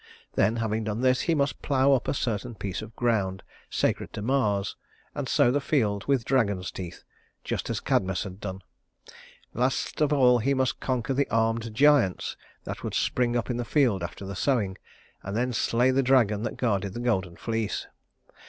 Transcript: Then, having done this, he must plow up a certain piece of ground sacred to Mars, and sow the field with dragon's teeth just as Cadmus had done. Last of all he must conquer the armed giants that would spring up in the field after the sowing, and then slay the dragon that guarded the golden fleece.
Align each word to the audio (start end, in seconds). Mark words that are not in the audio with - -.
Then, 0.33 0.55
having 0.55 0.83
done 0.83 1.01
this, 1.01 1.21
he 1.21 1.35
must 1.35 1.61
plow 1.61 1.93
up 1.93 2.07
a 2.07 2.15
certain 2.15 2.55
piece 2.55 2.81
of 2.81 2.95
ground 2.95 3.43
sacred 3.69 4.11
to 4.13 4.23
Mars, 4.23 4.75
and 5.13 5.29
sow 5.29 5.51
the 5.51 5.61
field 5.61 6.07
with 6.07 6.25
dragon's 6.25 6.71
teeth 6.71 7.03
just 7.43 7.69
as 7.69 7.79
Cadmus 7.79 8.23
had 8.23 8.39
done. 8.41 8.63
Last 9.53 10.01
of 10.01 10.11
all 10.11 10.39
he 10.39 10.55
must 10.55 10.79
conquer 10.79 11.13
the 11.13 11.29
armed 11.29 11.75
giants 11.75 12.35
that 12.63 12.83
would 12.83 12.95
spring 12.95 13.37
up 13.37 13.51
in 13.51 13.57
the 13.57 13.63
field 13.63 14.01
after 14.01 14.25
the 14.25 14.35
sowing, 14.35 14.79
and 15.21 15.37
then 15.37 15.53
slay 15.53 15.91
the 15.91 16.01
dragon 16.01 16.41
that 16.41 16.57
guarded 16.57 16.95
the 16.95 16.99
golden 16.99 17.35
fleece. 17.35 17.85